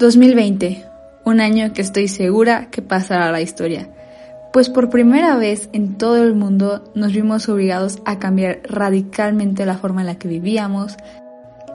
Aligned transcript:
2020, 0.00 0.86
un 1.26 1.40
año 1.42 1.74
que 1.74 1.82
estoy 1.82 2.08
segura 2.08 2.68
que 2.70 2.80
pasará 2.80 3.28
a 3.28 3.32
la 3.32 3.42
historia, 3.42 3.90
pues 4.50 4.70
por 4.70 4.88
primera 4.88 5.36
vez 5.36 5.68
en 5.74 5.98
todo 5.98 6.24
el 6.24 6.34
mundo 6.34 6.90
nos 6.94 7.12
vimos 7.12 7.50
obligados 7.50 7.98
a 8.06 8.18
cambiar 8.18 8.60
radicalmente 8.64 9.66
la 9.66 9.76
forma 9.76 10.00
en 10.00 10.06
la 10.06 10.14
que 10.14 10.26
vivíamos, 10.26 10.96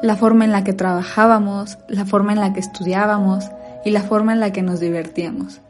la 0.01 0.15
forma 0.15 0.43
en 0.43 0.51
la 0.51 0.63
que 0.63 0.73
trabajábamos, 0.73 1.77
la 1.87 2.05
forma 2.05 2.33
en 2.33 2.39
la 2.39 2.51
que 2.51 2.61
estudiábamos 2.61 3.45
y 3.85 3.91
la 3.91 4.01
forma 4.01 4.33
en 4.33 4.39
la 4.39 4.51
que 4.51 4.63
nos 4.63 4.79
divertíamos. 4.79 5.61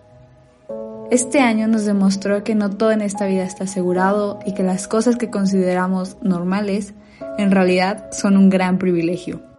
Este 1.11 1.41
año 1.41 1.67
nos 1.67 1.83
demostró 1.83 2.45
que 2.45 2.55
no 2.55 2.69
todo 2.69 2.93
en 2.93 3.01
esta 3.01 3.25
vida 3.25 3.43
está 3.43 3.65
asegurado 3.65 4.39
y 4.45 4.53
que 4.53 4.63
las 4.63 4.87
cosas 4.87 5.17
que 5.17 5.29
consideramos 5.29 6.15
normales 6.21 6.93
en 7.37 7.51
realidad 7.51 8.09
son 8.13 8.37
un 8.37 8.49
gran 8.49 8.77
privilegio. 8.77 9.54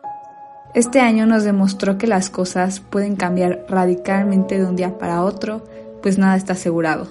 Este 0.77 1.01
año 1.01 1.25
nos 1.25 1.43
demostró 1.43 1.97
que 1.97 2.07
las 2.07 2.29
cosas 2.29 2.81
pueden 2.81 3.17
cambiar 3.17 3.65
radicalmente 3.67 4.59
de 4.59 4.67
un 4.67 4.77
día 4.77 4.99
para 4.99 5.23
otro, 5.23 5.65
pues 6.03 6.19
nada 6.19 6.37
está 6.37 6.53
asegurado. 6.53 7.09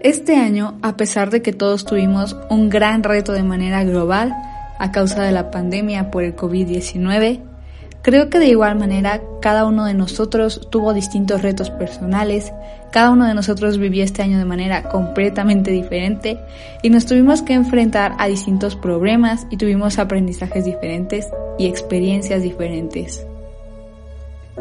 Este 0.00 0.36
año, 0.36 0.78
a 0.82 0.98
pesar 0.98 1.30
de 1.30 1.40
que 1.40 1.54
todos 1.54 1.86
tuvimos 1.86 2.36
un 2.50 2.68
gran 2.68 3.02
reto 3.04 3.32
de 3.32 3.42
manera 3.42 3.84
global 3.84 4.36
a 4.78 4.92
causa 4.92 5.22
de 5.22 5.32
la 5.32 5.50
pandemia 5.50 6.10
por 6.10 6.24
el 6.24 6.36
COVID-19, 6.36 7.40
Creo 8.04 8.28
que 8.28 8.38
de 8.38 8.48
igual 8.48 8.76
manera 8.76 9.22
cada 9.40 9.64
uno 9.64 9.86
de 9.86 9.94
nosotros 9.94 10.68
tuvo 10.68 10.92
distintos 10.92 11.40
retos 11.40 11.70
personales, 11.70 12.52
cada 12.92 13.10
uno 13.10 13.26
de 13.26 13.32
nosotros 13.32 13.78
vivió 13.78 14.04
este 14.04 14.20
año 14.20 14.36
de 14.36 14.44
manera 14.44 14.82
completamente 14.90 15.70
diferente 15.70 16.38
y 16.82 16.90
nos 16.90 17.06
tuvimos 17.06 17.40
que 17.40 17.54
enfrentar 17.54 18.14
a 18.18 18.26
distintos 18.26 18.76
problemas 18.76 19.46
y 19.48 19.56
tuvimos 19.56 19.98
aprendizajes 19.98 20.66
diferentes 20.66 21.28
y 21.58 21.66
experiencias 21.66 22.42
diferentes. 22.42 23.26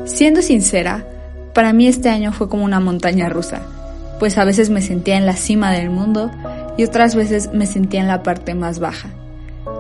Siendo 0.06 0.42
sincera, 0.42 1.06
para 1.54 1.74
mí 1.74 1.88
este 1.88 2.08
año 2.08 2.32
fue 2.32 2.48
como 2.48 2.64
una 2.64 2.80
montaña 2.80 3.28
rusa, 3.28 3.62
pues 4.20 4.38
a 4.38 4.46
veces 4.46 4.70
me 4.70 4.82
sentía 4.82 5.18
en 5.18 5.26
la 5.26 5.36
cima 5.36 5.74
del 5.74 5.90
mundo 5.90 6.32
y 6.78 6.86
otras 6.86 7.14
veces 7.14 7.52
me 7.52 7.66
sentía 7.66 8.00
en 8.00 8.08
la 8.08 8.24
parte 8.24 8.56
más 8.56 8.80
baja. 8.80 9.10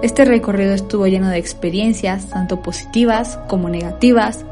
Este 0.04 0.26
recorrido 0.26 0.74
estuvo 0.74 1.08
lleno 1.08 1.30
de 1.30 1.38
experiencias, 1.38 2.30
tanto 2.30 2.62
positivas 2.62 3.40
como 3.48 3.70
negativas, 3.70 4.44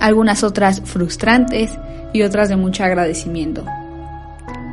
algunas 0.00 0.42
otras 0.42 0.80
frustrantes 0.80 1.78
y 2.12 2.22
otras 2.22 2.48
de 2.48 2.56
mucho 2.56 2.82
agradecimiento. 2.82 3.64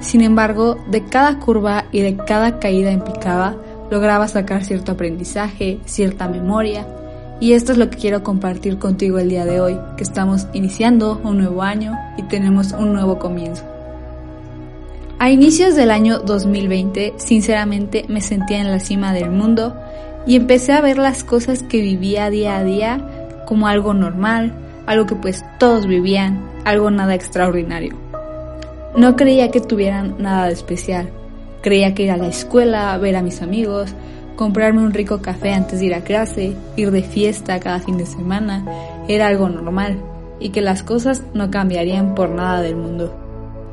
Sin 0.01 0.21
embargo, 0.21 0.83
de 0.89 1.05
cada 1.05 1.37
curva 1.37 1.85
y 1.91 2.01
de 2.01 2.15
cada 2.15 2.57
caída 2.57 2.89
en 2.89 3.01
picada, 3.01 3.57
lograba 3.91 4.27
sacar 4.27 4.65
cierto 4.65 4.93
aprendizaje, 4.93 5.79
cierta 5.85 6.27
memoria, 6.27 6.87
y 7.39 7.53
esto 7.53 7.73
es 7.73 7.77
lo 7.77 7.91
que 7.91 7.99
quiero 7.99 8.23
compartir 8.23 8.79
contigo 8.79 9.19
el 9.19 9.29
día 9.29 9.45
de 9.45 9.61
hoy, 9.61 9.79
que 9.97 10.03
estamos 10.03 10.47
iniciando 10.51 11.21
un 11.23 11.37
nuevo 11.37 11.61
año 11.61 11.95
y 12.17 12.23
tenemos 12.23 12.71
un 12.71 12.91
nuevo 12.91 13.19
comienzo. 13.19 13.76
A 15.19 15.31
inicios 15.31 15.75
del 15.75 15.89
año 15.89 16.19
2020, 16.19 17.15
sinceramente 17.17 18.05
me 18.07 18.21
sentía 18.21 18.61
en 18.61 18.69
la 18.69 18.79
cima 18.79 19.13
del 19.13 19.31
mundo 19.31 19.75
y 20.27 20.35
empecé 20.35 20.73
a 20.73 20.81
ver 20.81 20.99
las 20.99 21.23
cosas 21.23 21.63
que 21.63 21.81
vivía 21.81 22.29
día 22.29 22.57
a 22.57 22.63
día 22.63 23.33
como 23.47 23.67
algo 23.67 23.95
normal, 23.95 24.53
algo 24.85 25.07
que 25.07 25.15
pues 25.15 25.43
todos 25.57 25.87
vivían, 25.87 26.47
algo 26.65 26.91
nada 26.91 27.15
extraordinario. 27.15 27.95
No 28.95 29.15
creía 29.15 29.49
que 29.49 29.59
tuvieran 29.59 30.17
nada 30.19 30.47
de 30.47 30.53
especial. 30.53 31.09
Creía 31.61 31.95
que 31.95 32.03
ir 32.03 32.11
a 32.11 32.17
la 32.17 32.27
escuela, 32.27 32.95
ver 32.99 33.15
a 33.15 33.23
mis 33.23 33.41
amigos, 33.41 33.95
comprarme 34.35 34.83
un 34.83 34.93
rico 34.93 35.23
café 35.23 35.51
antes 35.51 35.79
de 35.79 35.87
ir 35.87 35.95
a 35.95 36.01
clase, 36.01 36.53
ir 36.75 36.91
de 36.91 37.01
fiesta 37.01 37.59
cada 37.59 37.79
fin 37.79 37.97
de 37.97 38.05
semana, 38.05 38.65
era 39.07 39.25
algo 39.27 39.49
normal 39.49 39.99
y 40.39 40.49
que 40.49 40.61
las 40.61 40.83
cosas 40.83 41.23
no 41.33 41.49
cambiarían 41.49 42.13
por 42.13 42.29
nada 42.29 42.61
del 42.61 42.75
mundo. 42.75 43.26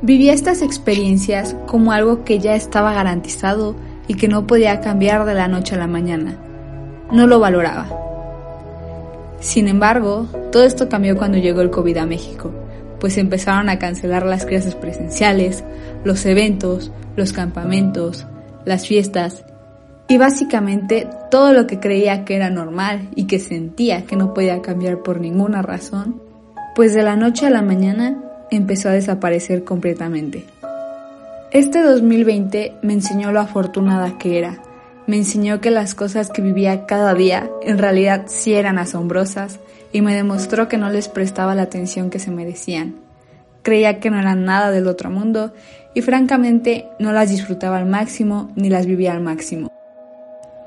Vivía 0.04 0.34
estas 0.34 0.60
experiencias 0.60 1.56
como 1.66 1.90
algo 1.90 2.24
que 2.24 2.38
ya 2.38 2.54
estaba 2.54 2.92
garantizado 2.92 3.74
y 4.06 4.16
que 4.16 4.28
no 4.28 4.46
podía 4.46 4.82
cambiar 4.82 5.24
de 5.24 5.32
la 5.32 5.48
noche 5.48 5.76
a 5.76 5.78
la 5.78 5.86
mañana. 5.86 6.36
No 7.10 7.26
lo 7.26 7.40
valoraba. 7.40 7.88
Sin 9.40 9.66
embargo, 9.66 10.26
todo 10.52 10.64
esto 10.64 10.90
cambió 10.90 11.16
cuando 11.16 11.38
llegó 11.38 11.62
el 11.62 11.70
COVID 11.70 11.96
a 11.96 12.04
México, 12.04 12.52
pues 13.00 13.16
empezaron 13.16 13.70
a 13.70 13.78
cancelar 13.78 14.26
las 14.26 14.44
clases 14.44 14.74
presenciales, 14.74 15.64
los 16.04 16.26
eventos, 16.26 16.92
los 17.16 17.32
campamentos, 17.32 18.26
las 18.66 18.86
fiestas 18.86 19.42
y 20.06 20.18
básicamente 20.18 21.08
todo 21.30 21.54
lo 21.54 21.66
que 21.66 21.80
creía 21.80 22.26
que 22.26 22.36
era 22.36 22.50
normal 22.50 23.08
y 23.14 23.24
que 23.26 23.38
sentía 23.38 24.04
que 24.04 24.16
no 24.16 24.34
podía 24.34 24.60
cambiar 24.60 25.02
por 25.02 25.18
ninguna 25.18 25.62
razón, 25.62 26.20
pues 26.74 26.92
de 26.92 27.04
la 27.04 27.16
noche 27.16 27.46
a 27.46 27.50
la 27.50 27.62
mañana 27.62 28.23
empezó 28.56 28.88
a 28.88 28.92
desaparecer 28.92 29.64
completamente. 29.64 30.44
Este 31.50 31.82
2020 31.82 32.74
me 32.82 32.94
enseñó 32.94 33.30
lo 33.30 33.40
afortunada 33.40 34.18
que 34.18 34.38
era. 34.38 34.60
Me 35.06 35.16
enseñó 35.16 35.60
que 35.60 35.70
las 35.70 35.94
cosas 35.94 36.30
que 36.30 36.42
vivía 36.42 36.86
cada 36.86 37.14
día 37.14 37.48
en 37.62 37.78
realidad 37.78 38.24
sí 38.26 38.54
eran 38.54 38.78
asombrosas 38.78 39.60
y 39.92 40.02
me 40.02 40.14
demostró 40.14 40.66
que 40.66 40.78
no 40.78 40.90
les 40.90 41.08
prestaba 41.08 41.54
la 41.54 41.62
atención 41.62 42.10
que 42.10 42.18
se 42.18 42.30
merecían. 42.30 42.96
Creía 43.62 44.00
que 44.00 44.10
no 44.10 44.18
eran 44.18 44.44
nada 44.44 44.70
del 44.70 44.88
otro 44.88 45.10
mundo 45.10 45.54
y 45.94 46.02
francamente 46.02 46.88
no 46.98 47.12
las 47.12 47.30
disfrutaba 47.30 47.78
al 47.78 47.86
máximo 47.86 48.50
ni 48.56 48.68
las 48.68 48.86
vivía 48.86 49.12
al 49.12 49.22
máximo. 49.22 49.70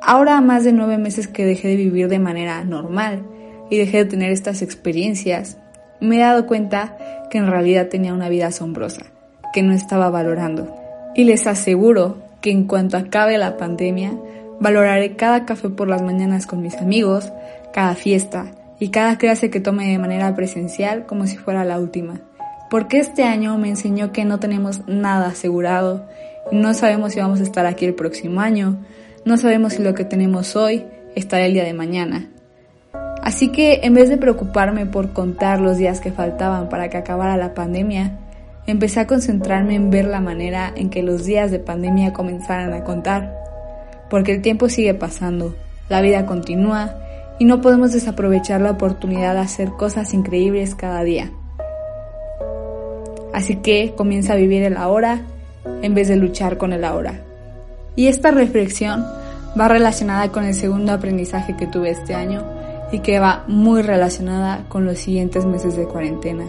Ahora, 0.02 0.40
más 0.40 0.64
de 0.64 0.72
nueve 0.72 0.98
meses 0.98 1.28
que 1.28 1.46
dejé 1.46 1.68
de 1.68 1.76
vivir 1.76 2.08
de 2.08 2.20
manera 2.20 2.64
normal 2.64 3.24
y 3.70 3.78
dejé 3.78 3.98
de 3.98 4.06
tener 4.06 4.32
estas 4.32 4.62
experiencias, 4.62 5.58
me 6.00 6.18
he 6.18 6.20
dado 6.20 6.46
cuenta 6.46 6.98
que 7.30 7.38
en 7.38 7.48
realidad 7.48 7.88
tenía 7.88 8.14
una 8.14 8.30
vida 8.30 8.48
asombrosa 8.48 9.06
que 9.54 9.64
no 9.64 9.74
estaba 9.74 10.10
valorando. 10.10 10.76
Y 11.16 11.24
les 11.24 11.48
aseguro 11.48 12.18
que 12.42 12.52
en 12.52 12.66
cuanto 12.66 12.98
acabe 12.98 13.38
la 13.38 13.58
pandemia, 13.58 14.14
valoraré 14.60 15.16
cada 15.16 15.46
café 15.46 15.70
por 15.70 15.88
las 15.88 16.02
mañanas 16.02 16.46
con 16.46 16.62
mis 16.62 16.78
amigos, 16.78 17.32
cada 17.74 17.96
fiesta 17.96 18.52
y 18.80 18.90
cada 18.90 19.18
clase 19.18 19.50
que 19.50 19.60
tome 19.60 19.88
de 19.88 19.98
manera 19.98 20.36
presencial 20.36 21.06
como 21.06 21.28
si 21.28 21.38
fuera 21.38 21.66
la 21.66 21.80
última. 21.80 22.22
Porque 22.70 23.00
este 23.00 23.24
año 23.24 23.58
me 23.58 23.70
enseñó 23.70 24.12
que 24.12 24.26
no 24.26 24.40
tenemos 24.40 24.88
nada 24.88 25.28
asegurado, 25.28 26.06
no 26.52 26.74
sabemos 26.74 27.14
si 27.14 27.20
vamos 27.20 27.40
a 27.40 27.44
estar 27.44 27.66
aquí 27.66 27.86
el 27.86 27.96
próximo 27.96 28.42
año, 28.42 28.78
no 29.26 29.38
sabemos 29.38 29.74
si 29.74 29.84
lo 29.84 29.94
que 29.94 30.06
tenemos 30.06 30.56
hoy 30.56 30.86
estará 31.16 31.46
el 31.46 31.54
día 31.54 31.64
de 31.64 31.74
mañana. 31.74 32.30
Así 33.28 33.50
que 33.50 33.82
en 33.84 33.94
vez 33.94 34.08
de 34.08 34.16
preocuparme 34.16 34.86
por 34.86 35.12
contar 35.12 35.60
los 35.60 35.78
días 35.78 36.00
que 36.00 36.14
faltaban 36.14 36.70
para 36.70 36.88
que 36.88 36.96
acabara 36.96 37.36
la 37.36 37.54
pandemia, 37.54 38.18
empecé 38.68 39.02
a 39.02 39.06
concentrarme 39.06 39.76
en 39.76 39.90
ver 39.90 40.06
la 40.06 40.22
manera 40.22 40.72
en 40.74 40.90
que 40.90 41.04
los 41.04 41.26
días 41.26 41.52
de 41.52 41.60
pandemia 41.60 42.14
comenzaran 42.14 42.72
a 42.72 42.86
contar. 42.86 43.38
Porque 44.10 44.32
el 44.32 44.42
tiempo 44.42 44.70
sigue 44.70 44.94
pasando, 44.94 45.54
la 45.90 46.00
vida 46.00 46.26
continúa 46.26 46.96
y 47.38 47.44
no 47.44 47.60
podemos 47.60 47.92
desaprovechar 47.92 48.62
la 48.62 48.72
oportunidad 48.72 49.34
de 49.34 49.42
hacer 49.42 49.72
cosas 49.72 50.14
increíbles 50.14 50.74
cada 50.74 51.04
día. 51.04 51.30
Así 53.34 53.58
que 53.58 53.94
comienza 53.98 54.32
a 54.32 54.38
vivir 54.38 54.64
el 54.64 54.78
ahora 54.78 55.20
en 55.82 55.94
vez 55.94 56.08
de 56.08 56.16
luchar 56.16 56.58
con 56.58 56.72
el 56.72 56.86
ahora. 56.86 57.20
Y 57.98 58.08
esta 58.08 58.32
reflexión 58.32 59.06
va 59.60 59.68
relacionada 59.68 60.32
con 60.32 60.46
el 60.46 60.54
segundo 60.54 60.94
aprendizaje 60.94 61.58
que 61.58 61.68
tuve 61.68 61.90
este 61.90 62.16
año 62.16 62.56
y 62.92 63.00
que 63.00 63.20
va 63.20 63.44
muy 63.48 63.82
relacionada 63.82 64.66
con 64.70 64.86
los 64.86 64.98
siguientes 64.98 65.46
meses 65.46 65.76
de 65.76 65.86
cuarentena 65.86 66.46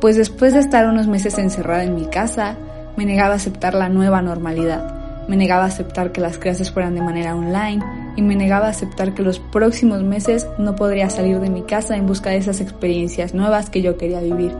pues 0.00 0.16
después 0.16 0.54
de 0.54 0.60
estar 0.60 0.86
unos 0.86 1.08
meses 1.08 1.38
encerrada 1.38 1.82
en 1.82 1.94
mi 1.94 2.06
casa, 2.06 2.56
me 2.96 3.04
negaba 3.04 3.34
a 3.34 3.36
aceptar 3.36 3.74
la 3.74 3.88
nueva 3.88 4.22
normalidad, 4.22 5.26
me 5.28 5.36
negaba 5.36 5.64
a 5.64 5.68
aceptar 5.68 6.12
que 6.12 6.20
las 6.20 6.38
clases 6.38 6.70
fueran 6.70 6.94
de 6.94 7.02
manera 7.02 7.34
online 7.34 7.84
y 8.16 8.22
me 8.22 8.36
negaba 8.36 8.66
a 8.66 8.70
aceptar 8.70 9.14
que 9.14 9.22
los 9.22 9.40
próximos 9.40 10.02
meses 10.02 10.46
no 10.58 10.76
podría 10.76 11.10
salir 11.10 11.40
de 11.40 11.50
mi 11.50 11.62
casa 11.62 11.96
en 11.96 12.06
busca 12.06 12.30
de 12.30 12.36
esas 12.36 12.60
experiencias 12.60 13.34
nuevas 13.34 13.70
que 13.70 13.82
yo 13.82 13.96
quería 13.96 14.20
vivir. 14.20 14.52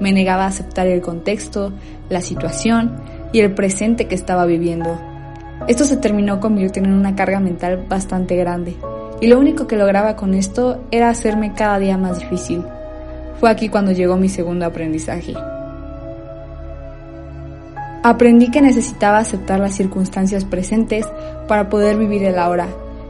Me 0.00 0.12
negaba 0.12 0.44
a 0.44 0.48
aceptar 0.48 0.86
el 0.86 1.02
contexto, 1.02 1.72
la 2.08 2.22
situación 2.22 2.96
y 3.32 3.40
el 3.40 3.54
presente 3.54 4.06
que 4.06 4.14
estaba 4.14 4.46
viviendo. 4.46 4.98
Esto 5.68 5.84
se 5.84 5.98
terminó 5.98 6.40
convirtiendo 6.40 6.88
en 6.90 6.96
una 6.96 7.14
carga 7.14 7.38
mental 7.38 7.84
bastante 7.86 8.34
grande 8.34 8.76
y 9.20 9.26
lo 9.26 9.38
único 9.38 9.66
que 9.66 9.76
lograba 9.76 10.16
con 10.16 10.34
esto 10.34 10.82
era 10.90 11.10
hacerme 11.10 11.52
cada 11.54 11.78
día 11.78 11.96
más 11.96 12.18
difícil 12.18 12.64
fue 13.40 13.48
aquí 13.48 13.70
cuando 13.70 13.92
llegó 13.92 14.18
mi 14.18 14.28
segundo 14.28 14.66
aprendizaje. 14.66 15.34
Aprendí 18.02 18.50
que 18.50 18.60
necesitaba 18.60 19.18
aceptar 19.18 19.58
las 19.58 19.74
circunstancias 19.74 20.44
presentes 20.44 21.06
para 21.48 21.70
poder 21.70 21.96
vivir 21.96 22.22
el 22.24 22.38
ahora. 22.38 22.68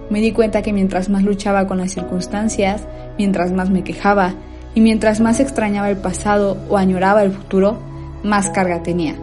Me 0.09 0.21
di 0.21 0.31
cuenta 0.31 0.63
que 0.63 0.73
mientras 0.73 1.09
más 1.09 1.25
luchaba 1.25 1.67
con 1.67 1.79
las 1.79 1.93
circunstancias, 1.93 2.87
mientras 3.19 3.53
más 3.53 3.71
me 3.71 3.83
quejaba 3.83 4.35
y 4.75 4.81
mientras 4.81 5.21
más 5.21 5.41
extrañaba 5.41 5.91
el 5.91 5.97
pasado 5.97 6.57
o 6.69 6.77
añoraba 6.77 7.25
el 7.25 7.33
futuro, 7.33 7.79
más 8.23 8.51
carga 8.51 8.85
tenía. 8.85 9.17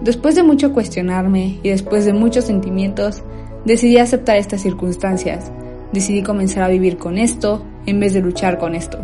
Después 0.00 0.34
de 0.34 0.42
mucho 0.42 0.72
cuestionarme 0.72 1.58
y 1.62 1.68
después 1.68 2.06
de 2.06 2.14
muchos 2.14 2.46
sentimientos, 2.46 3.22
decidí 3.66 3.98
aceptar 3.98 4.36
estas 4.36 4.62
circunstancias. 4.62 5.50
Decidí 5.92 6.22
comenzar 6.22 6.62
a 6.62 6.68
vivir 6.68 6.98
con 6.98 7.18
esto 7.18 7.64
en 7.86 8.00
vez 8.00 8.12
de 8.12 8.20
luchar 8.20 8.58
con 8.58 8.74
esto. 8.74 8.98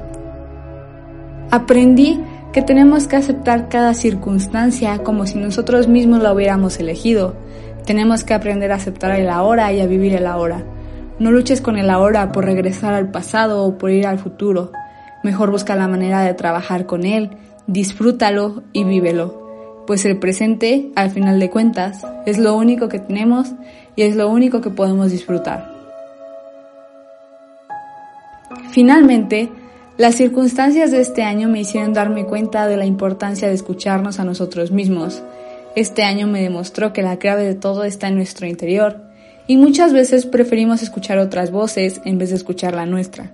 Aprendí 1.51 2.21
que 2.53 2.63
tenemos 2.63 3.07
que 3.07 3.17
aceptar 3.17 3.69
cada 3.69 3.95
circunstancia 3.95 4.99
como 4.99 5.27
si 5.27 5.39
nosotros 5.39 5.89
mismos 5.89 6.23
la 6.23 6.33
hubiéramos 6.33 6.79
elegido. 6.79 7.35
Tenemos 7.85 8.25
que 8.25 8.35
aprender 8.35 8.73
a 8.73 8.77
aceptar 8.77 9.13
el 9.19 9.29
ahora 9.29 9.73
y 9.73 9.81
a 9.81 9.87
vivir 9.87 10.15
el 10.15 10.27
ahora. 10.27 10.65
No 11.19 11.31
luches 11.31 11.61
con 11.61 11.77
el 11.77 11.91
ahora 11.91 12.33
por 12.33 12.45
regresar 12.45 12.95
al 12.95 13.11
pasado 13.11 13.65
o 13.65 13.79
por 13.79 13.91
ir 13.91 14.07
al 14.07 14.19
futuro. 14.19 14.73
Mejor 15.23 15.51
busca 15.51 15.75
la 15.75 15.89
manera 15.89 16.23
de 16.23 16.35
trabajar 16.35 16.87
con 16.87 17.07
él, 17.07 17.31
disfrútalo 17.67 18.63
y 18.73 18.85
vívelo. 18.85 19.83
Pues 19.87 20.05
el 20.05 20.19
presente, 20.19 20.91
al 20.97 21.11
final 21.11 21.41
de 21.41 21.51
cuentas, 21.51 22.07
es 22.25 22.39
lo 22.39 22.57
único 22.57 22.89
que 22.89 23.01
tenemos 23.01 23.53
y 23.97 24.03
es 24.03 24.17
lo 24.17 24.29
único 24.29 24.61
que 24.61 24.71
podemos 24.71 25.11
disfrutar. 25.11 25.74
Finalmente, 28.71 29.51
las 29.97 30.17
circunstancias 30.17 30.91
de 30.91 31.01
este 31.01 31.23
año 31.23 31.49
me 31.49 31.61
hicieron 31.61 31.93
darme 31.93 32.27
cuenta 32.27 32.67
de 32.67 32.77
la 32.77 32.85
importancia 32.85 33.49
de 33.49 33.55
escucharnos 33.55 34.19
a 34.19 34.25
nosotros 34.25 34.73
mismos. 34.73 35.23
Este 35.77 36.03
año 36.03 36.27
me 36.27 36.43
demostró 36.43 36.93
que 36.93 37.03
la 37.03 37.19
clave 37.19 37.45
de 37.45 37.55
todo 37.55 37.85
está 37.85 38.09
en 38.09 38.17
nuestro 38.17 38.47
interior 38.47 39.03
y 39.47 39.57
muchas 39.57 39.93
veces 39.93 40.27
preferimos 40.27 40.83
escuchar 40.83 41.19
otras 41.19 41.51
voces 41.51 42.01
en 42.05 42.19
vez 42.19 42.31
de 42.31 42.37
escuchar 42.37 42.75
la 42.75 42.87
nuestra. 42.87 43.33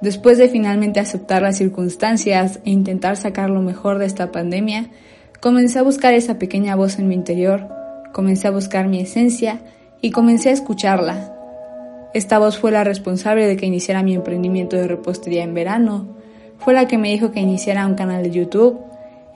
Después 0.00 0.38
de 0.38 0.48
finalmente 0.48 1.00
aceptar 1.00 1.42
las 1.42 1.58
circunstancias 1.58 2.60
e 2.64 2.70
intentar 2.70 3.16
sacar 3.16 3.50
lo 3.50 3.62
mejor 3.62 3.98
de 3.98 4.06
esta 4.06 4.32
pandemia, 4.32 4.86
comencé 5.40 5.78
a 5.78 5.82
buscar 5.82 6.14
esa 6.14 6.38
pequeña 6.38 6.74
voz 6.74 6.98
en 6.98 7.08
mi 7.08 7.14
interior, 7.14 7.68
comencé 8.12 8.48
a 8.48 8.52
buscar 8.52 8.88
mi 8.88 9.00
esencia 9.00 9.60
y 10.00 10.10
comencé 10.10 10.50
a 10.50 10.52
escucharla. 10.52 11.31
Esta 12.14 12.38
voz 12.38 12.58
fue 12.58 12.70
la 12.70 12.84
responsable 12.84 13.46
de 13.46 13.56
que 13.56 13.66
iniciara 13.66 14.02
mi 14.02 14.14
emprendimiento 14.14 14.76
de 14.76 14.88
repostería 14.88 15.44
en 15.44 15.54
verano, 15.54 16.16
fue 16.58 16.74
la 16.74 16.86
que 16.86 16.98
me 16.98 17.10
dijo 17.10 17.32
que 17.32 17.40
iniciara 17.40 17.86
un 17.86 17.94
canal 17.94 18.22
de 18.22 18.30
YouTube 18.30 18.80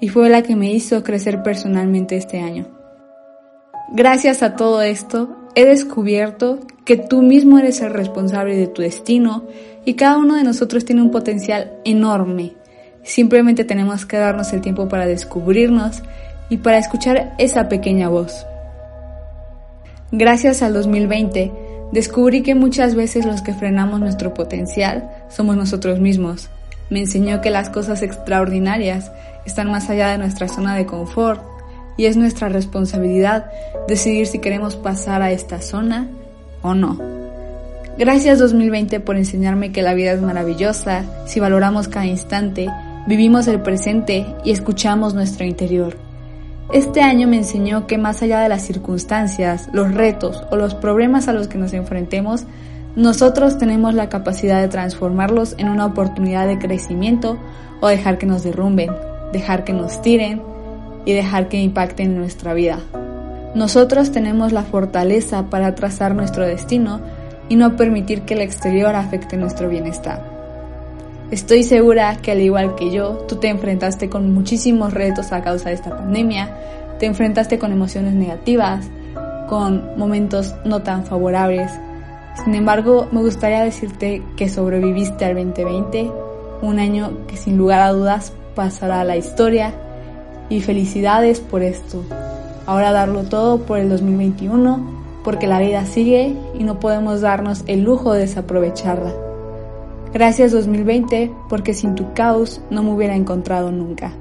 y 0.01 0.09
fue 0.09 0.29
la 0.29 0.43
que 0.43 0.57
me 0.57 0.71
hizo 0.71 1.03
crecer 1.03 1.43
personalmente 1.43 2.17
este 2.17 2.41
año. 2.41 2.67
Gracias 3.93 4.43
a 4.43 4.57
todo 4.57 4.83
esto, 4.83 5.37
he 5.55 5.65
descubierto 5.65 6.61
que 6.85 6.97
tú 6.97 7.23
mismo 7.23 7.59
eres 7.59 7.81
el 7.81 7.93
responsable 7.93 8.57
de 8.57 8.67
tu 8.67 8.83
destino 8.83 9.45
y 9.85 9.95
cada 9.95 10.19
uno 10.19 10.35
de 10.35 10.45
nosotros 10.45 10.85
tiene 10.85 11.03
un 11.03 11.11
potencial 11.11 11.73
enorme. 11.85 12.53
Simplemente 13.03 13.65
tenemos 13.65 14.05
que 14.05 14.19
darnos 14.19 14.53
el 14.53 14.61
tiempo 14.61 14.89
para 14.89 15.07
descubrirnos 15.07 16.03
y 16.51 16.59
para 16.59 16.79
escuchar 16.79 17.35
esa 17.39 17.69
pequeña 17.69 18.09
voz. 18.09 18.47
Gracias 20.13 20.63
al 20.63 20.75
2020, 20.75 21.53
descubrí 21.93 22.43
que 22.43 22.55
muchas 22.55 22.95
veces 22.95 23.27
los 23.27 23.43
que 23.43 23.55
frenamos 23.55 24.01
nuestro 24.01 24.35
potencial 24.35 25.11
somos 25.29 25.57
nosotros 25.57 26.01
mismos. 26.01 26.49
Me 26.91 27.01
enseñó 27.01 27.41
que 27.41 27.51
las 27.51 27.71
cosas 27.71 28.03
extraordinarias 28.03 29.11
están 29.45 29.71
más 29.71 29.91
allá 29.91 30.09
de 30.09 30.19
nuestra 30.19 30.49
zona 30.49 30.75
de 30.75 30.87
confort 30.87 31.43
y 31.97 32.07
es 32.07 32.17
nuestra 32.17 32.49
responsabilidad 32.49 33.51
decidir 33.89 34.27
si 34.27 34.39
queremos 34.39 34.77
pasar 34.77 35.23
a 35.23 35.33
esta 35.33 35.61
zona 35.61 36.09
o 36.63 36.75
no. 36.75 36.99
Gracias 37.99 38.39
2020 38.39 39.01
por 39.01 39.17
enseñarme 39.17 39.73
que 39.73 39.83
la 39.83 39.95
vida 39.95 40.13
es 40.13 40.21
maravillosa 40.21 41.05
si 41.27 41.41
valoramos 41.41 41.89
cada 41.89 42.07
instante, 42.07 42.69
vivimos 43.07 43.49
el 43.49 43.63
presente 43.63 44.27
y 44.45 44.51
escuchamos 44.51 45.15
nuestro 45.15 45.47
interior. 45.47 46.06
Este 46.73 47.01
año 47.01 47.29
me 47.29 47.37
enseñó 47.37 47.87
que 47.87 47.97
más 47.97 48.23
allá 48.23 48.41
de 48.41 48.49
las 48.49 48.63
circunstancias, 48.63 49.69
los 49.73 49.95
retos 49.95 50.43
o 50.51 50.57
los 50.57 50.75
problemas 50.75 51.29
a 51.29 51.33
los 51.33 51.47
que 51.47 51.59
nos 51.59 51.73
enfrentemos, 51.73 52.45
nosotros 52.97 53.59
tenemos 53.59 53.95
la 53.95 54.09
capacidad 54.09 54.61
de 54.61 54.69
transformarlos 54.69 55.55
en 55.59 55.69
una 55.69 55.87
oportunidad 55.87 56.47
de 56.49 56.59
crecimiento 56.59 57.39
o 57.81 57.87
dejar 57.87 58.19
que 58.19 58.27
nos 58.27 58.43
derrumben, 58.43 58.91
dejar 59.33 59.63
que 59.65 59.73
nos 59.73 60.03
tiren 60.03 60.43
y 61.05 61.13
dejar 61.13 61.49
que 61.49 61.59
impacten 61.59 62.13
en 62.13 62.19
nuestra 62.19 62.53
vida. 62.53 62.81
Nosotros 63.55 64.11
tenemos 64.11 64.53
la 64.53 64.63
fortaleza 64.63 65.45
para 65.49 65.75
trazar 65.75 66.15
nuestro 66.15 66.45
destino 66.45 67.01
y 67.49 67.57
no 67.57 67.77
permitir 67.77 68.23
que 68.23 68.35
el 68.35 68.41
exterior 68.41 68.95
afecte 68.97 69.37
nuestro 69.37 69.69
bienestar. 69.69 70.36
Estoy 71.31 71.65
segura 71.65 72.19
que 72.23 72.31
al 72.31 72.41
igual 72.41 72.77
que 72.77 72.93
yo, 72.93 73.25
tú 73.27 73.37
te 73.37 73.49
enfrentaste 73.49 74.09
con 74.09 74.33
muchísimos 74.33 74.95
retos 74.95 75.33
a 75.33 75.43
causa 75.43 75.71
de 75.71 75.75
esta 75.75 75.91
pandemia, 75.91 76.57
te 77.01 77.07
enfrentaste 77.07 77.59
con 77.59 77.73
emociones 77.73 78.15
negativas, 78.15 78.87
con 79.49 79.99
momentos 79.99 80.55
no 80.65 80.83
tan 80.83 81.05
favorables. 81.05 81.73
Sin 82.45 82.55
embargo, 82.55 83.09
me 83.11 83.23
gustaría 83.23 83.65
decirte 83.65 84.23
que 84.37 84.49
sobreviviste 84.49 85.25
al 85.25 85.35
2020, 85.35 86.13
un 86.63 86.79
año 86.79 87.27
que 87.27 87.37
sin 87.37 87.59
lugar 87.59 87.81
a 87.81 87.91
dudas 87.91 88.33
pasará 88.55 89.01
a 89.01 89.05
la 89.05 89.17
historia 89.17 89.75
y 90.49 90.61
felicidades 90.61 91.41
por 91.41 91.63
esto. 91.63 92.05
Ahora 92.67 92.93
darlo 92.93 93.25
todo 93.25 93.63
por 93.63 93.79
el 93.79 93.89
2021 93.89 94.95
porque 95.25 95.49
la 95.49 95.59
vida 95.59 95.85
sigue 95.87 96.37
y 96.57 96.63
no 96.63 96.79
podemos 96.79 97.21
darnos 97.21 97.65
el 97.67 97.83
lujo 97.83 98.13
de 98.13 98.21
desaprovecharla. 98.21 99.26
Gracias 100.13 100.53
2020 100.53 101.33
porque 101.49 101.75
sin 101.75 101.95
tu 101.95 102.13
caos 102.15 102.61
no 102.71 102.83
me 102.83 102.93
hubiera 102.93 103.15
encontrado 103.15 103.71
nunca. 103.71 104.13